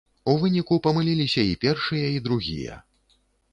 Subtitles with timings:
[0.31, 2.83] У выніку памыліліся і першыя, і другія.